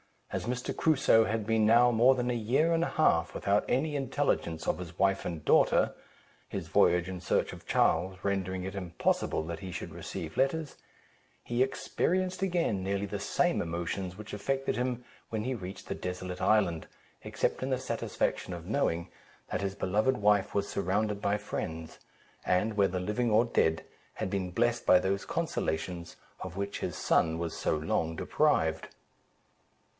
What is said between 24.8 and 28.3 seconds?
by those consolations, of which his son was so long